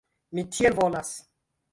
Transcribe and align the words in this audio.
Mi 0.37 0.45
tiel 0.55 0.77
volas. 0.79 1.11